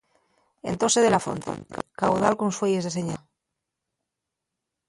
Entós 0.71 0.93
sé 0.95 1.01
de 1.03 1.11
la 1.13 1.19
fonte, 1.25 1.55
caudal 2.03 2.35
con 2.39 2.49
fueyes 2.59 2.85
de 2.85 2.93
señaldá. 2.97 3.23